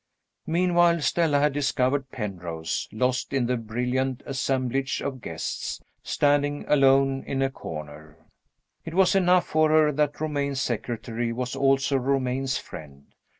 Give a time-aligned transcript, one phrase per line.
[0.47, 7.43] Meanwhile, Stella had discovered Penrose, lost in the brilliant assemblage of guests, standing alone in
[7.43, 8.17] a corner.
[8.83, 13.13] It was enough for her that Romayne's secretary was also Romayne's friend.